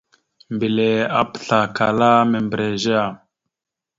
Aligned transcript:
Mbelle 0.55 0.89
apəslakala 1.21 2.11
membreze. 2.31 3.01